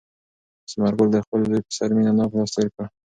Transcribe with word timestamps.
ثمر 0.71 0.93
ګل 0.99 1.09
د 1.13 1.17
خپل 1.25 1.39
زوی 1.49 1.61
په 1.65 1.71
سر 1.77 1.89
مینه 1.95 2.11
ناک 2.17 2.31
لاس 2.37 2.51
تېر 2.55 2.67
کړ. 2.75 2.85